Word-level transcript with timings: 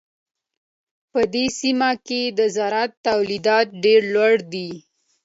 په 1.11 1.21
دې 1.33 1.45
سیمه 1.59 1.91
کې 2.07 2.21
د 2.37 2.39
زراعت 2.55 2.91
تولیدات 3.07 3.67
ډېر 3.83 4.01
لوړ 4.13 4.33
دي. 4.53 4.69